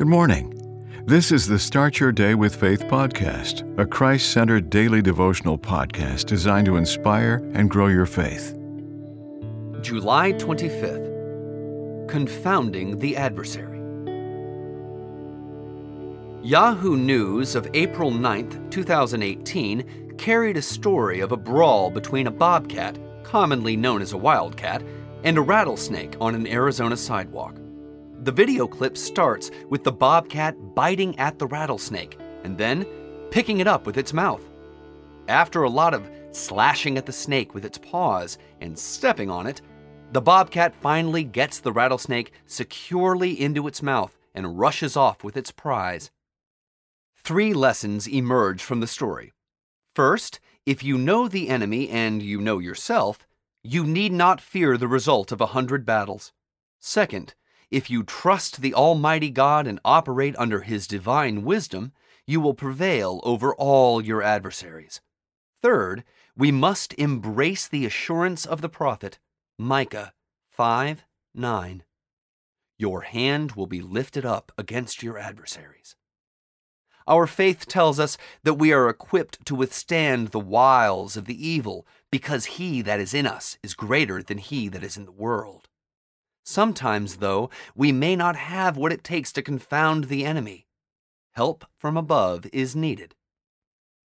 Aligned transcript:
Good 0.00 0.08
morning. 0.08 1.04
This 1.04 1.30
is 1.30 1.46
the 1.46 1.58
Start 1.58 2.00
Your 2.00 2.10
Day 2.10 2.34
with 2.34 2.56
Faith 2.56 2.84
podcast, 2.84 3.78
a 3.78 3.84
Christ 3.84 4.30
centered 4.30 4.70
daily 4.70 5.02
devotional 5.02 5.58
podcast 5.58 6.24
designed 6.24 6.64
to 6.68 6.78
inspire 6.78 7.46
and 7.52 7.68
grow 7.68 7.88
your 7.88 8.06
faith. 8.06 8.56
July 9.82 10.32
25th 10.32 12.08
Confounding 12.08 12.98
the 12.98 13.14
Adversary. 13.14 13.76
Yahoo 16.42 16.96
News 16.96 17.54
of 17.54 17.68
April 17.74 18.10
9th, 18.10 18.70
2018, 18.70 20.14
carried 20.16 20.56
a 20.56 20.62
story 20.62 21.20
of 21.20 21.32
a 21.32 21.36
brawl 21.36 21.90
between 21.90 22.26
a 22.26 22.30
bobcat, 22.30 22.98
commonly 23.22 23.76
known 23.76 24.00
as 24.00 24.14
a 24.14 24.16
wildcat, 24.16 24.82
and 25.24 25.36
a 25.36 25.42
rattlesnake 25.42 26.16
on 26.22 26.34
an 26.34 26.46
Arizona 26.46 26.96
sidewalk. 26.96 27.59
The 28.22 28.32
video 28.32 28.66
clip 28.66 28.98
starts 28.98 29.50
with 29.70 29.82
the 29.82 29.92
bobcat 29.92 30.74
biting 30.74 31.18
at 31.18 31.38
the 31.38 31.46
rattlesnake 31.46 32.18
and 32.44 32.58
then 32.58 32.84
picking 33.30 33.60
it 33.60 33.66
up 33.66 33.86
with 33.86 33.96
its 33.96 34.12
mouth. 34.12 34.42
After 35.26 35.62
a 35.62 35.70
lot 35.70 35.94
of 35.94 36.10
slashing 36.30 36.98
at 36.98 37.06
the 37.06 37.12
snake 37.12 37.54
with 37.54 37.64
its 37.64 37.78
paws 37.78 38.36
and 38.60 38.78
stepping 38.78 39.30
on 39.30 39.46
it, 39.46 39.62
the 40.12 40.20
bobcat 40.20 40.74
finally 40.74 41.24
gets 41.24 41.60
the 41.60 41.72
rattlesnake 41.72 42.32
securely 42.44 43.40
into 43.40 43.66
its 43.66 43.82
mouth 43.82 44.18
and 44.34 44.58
rushes 44.58 44.98
off 44.98 45.24
with 45.24 45.34
its 45.34 45.50
prize. 45.50 46.10
Three 47.16 47.54
lessons 47.54 48.06
emerge 48.06 48.62
from 48.62 48.80
the 48.80 48.86
story. 48.86 49.32
First, 49.94 50.40
if 50.66 50.84
you 50.84 50.98
know 50.98 51.26
the 51.26 51.48
enemy 51.48 51.88
and 51.88 52.22
you 52.22 52.38
know 52.38 52.58
yourself, 52.58 53.26
you 53.62 53.82
need 53.82 54.12
not 54.12 54.42
fear 54.42 54.76
the 54.76 54.88
result 54.88 55.32
of 55.32 55.40
a 55.40 55.46
hundred 55.56 55.86
battles. 55.86 56.32
Second, 56.80 57.34
if 57.70 57.88
you 57.88 58.02
trust 58.02 58.60
the 58.60 58.74
Almighty 58.74 59.30
God 59.30 59.66
and 59.66 59.80
operate 59.84 60.34
under 60.38 60.60
His 60.60 60.86
divine 60.86 61.44
wisdom, 61.44 61.92
you 62.26 62.40
will 62.40 62.54
prevail 62.54 63.20
over 63.22 63.54
all 63.54 64.00
your 64.00 64.22
adversaries. 64.22 65.00
Third, 65.62 66.04
we 66.36 66.50
must 66.50 66.94
embrace 66.94 67.68
the 67.68 67.86
assurance 67.86 68.44
of 68.46 68.60
the 68.60 68.68
prophet, 68.68 69.18
Micah 69.58 70.12
5 70.50 71.04
9. 71.34 71.82
Your 72.78 73.02
hand 73.02 73.52
will 73.52 73.66
be 73.66 73.80
lifted 73.80 74.24
up 74.24 74.52
against 74.58 75.02
your 75.02 75.18
adversaries. 75.18 75.96
Our 77.06 77.26
faith 77.26 77.66
tells 77.66 78.00
us 78.00 78.16
that 78.42 78.54
we 78.54 78.72
are 78.72 78.88
equipped 78.88 79.44
to 79.46 79.54
withstand 79.54 80.28
the 80.28 80.40
wiles 80.40 81.16
of 81.16 81.26
the 81.26 81.48
evil 81.48 81.86
because 82.10 82.56
he 82.56 82.82
that 82.82 83.00
is 83.00 83.14
in 83.14 83.26
us 83.26 83.58
is 83.62 83.74
greater 83.74 84.22
than 84.22 84.38
he 84.38 84.68
that 84.68 84.82
is 84.82 84.96
in 84.96 85.04
the 85.04 85.12
world. 85.12 85.68
Sometimes, 86.44 87.16
though, 87.16 87.50
we 87.74 87.92
may 87.92 88.16
not 88.16 88.36
have 88.36 88.76
what 88.76 88.92
it 88.92 89.04
takes 89.04 89.32
to 89.32 89.42
confound 89.42 90.04
the 90.04 90.24
enemy. 90.24 90.66
Help 91.32 91.64
from 91.76 91.96
above 91.96 92.46
is 92.52 92.74
needed. 92.74 93.14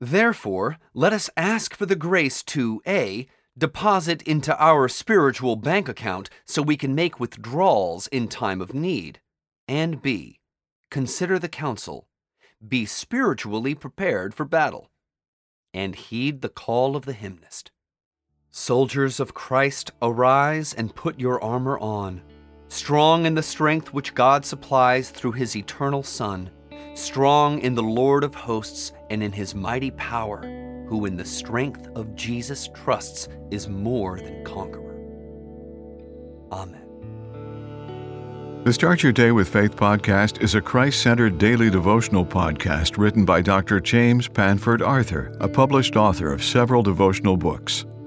Therefore, 0.00 0.76
let 0.92 1.12
us 1.12 1.30
ask 1.36 1.74
for 1.74 1.86
the 1.86 1.96
grace 1.96 2.42
to 2.44 2.82
A. 2.86 3.26
Deposit 3.56 4.20
into 4.22 4.54
our 4.62 4.86
spiritual 4.86 5.56
bank 5.56 5.88
account 5.88 6.28
so 6.44 6.60
we 6.60 6.76
can 6.76 6.94
make 6.94 7.18
withdrawals 7.18 8.06
in 8.08 8.28
time 8.28 8.60
of 8.60 8.74
need. 8.74 9.20
And 9.66 10.02
B. 10.02 10.40
Consider 10.90 11.38
the 11.38 11.48
counsel. 11.48 12.06
Be 12.66 12.84
spiritually 12.84 13.74
prepared 13.74 14.34
for 14.34 14.44
battle. 14.44 14.90
And 15.72 15.94
heed 15.94 16.42
the 16.42 16.50
call 16.50 16.96
of 16.96 17.06
the 17.06 17.14
hymnist. 17.14 17.70
Soldiers 18.66 19.20
of 19.20 19.32
Christ, 19.32 19.92
arise 20.02 20.74
and 20.74 20.92
put 20.92 21.20
your 21.20 21.40
armor 21.40 21.78
on. 21.78 22.20
Strong 22.66 23.24
in 23.24 23.36
the 23.36 23.40
strength 23.40 23.94
which 23.94 24.12
God 24.12 24.44
supplies 24.44 25.10
through 25.10 25.30
his 25.38 25.54
eternal 25.54 26.02
Son, 26.02 26.50
strong 26.94 27.60
in 27.60 27.76
the 27.76 27.84
Lord 27.84 28.24
of 28.24 28.34
hosts 28.34 28.92
and 29.08 29.22
in 29.22 29.30
his 29.30 29.54
mighty 29.54 29.92
power, 29.92 30.40
who 30.88 31.06
in 31.06 31.16
the 31.16 31.24
strength 31.24 31.86
of 31.94 32.16
Jesus 32.16 32.68
trusts 32.74 33.28
is 33.52 33.68
more 33.68 34.18
than 34.18 34.44
conqueror. 34.44 34.96
Amen. 36.50 36.82
The 38.64 38.72
Start 38.72 39.00
Your 39.00 39.12
Day 39.12 39.30
with 39.30 39.48
Faith 39.48 39.76
podcast 39.76 40.42
is 40.42 40.56
a 40.56 40.60
Christ 40.60 41.02
centered 41.02 41.38
daily 41.38 41.70
devotional 41.70 42.26
podcast 42.26 42.98
written 42.98 43.24
by 43.24 43.42
Dr. 43.42 43.78
James 43.78 44.26
Panford 44.26 44.82
Arthur, 44.84 45.36
a 45.38 45.46
published 45.46 45.94
author 45.94 46.32
of 46.32 46.42
several 46.42 46.82
devotional 46.82 47.36
books. 47.36 47.86